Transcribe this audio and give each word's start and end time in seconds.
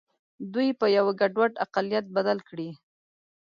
دوی 0.53 0.69
په 0.79 0.85
یوه 0.97 1.11
ګډوډ 1.21 1.51
اقلیت 1.65 2.05
بدل 2.15 2.37
کړي. 2.49 2.69